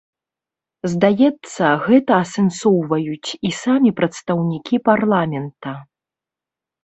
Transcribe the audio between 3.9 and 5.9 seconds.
прадстаўнікі парламента.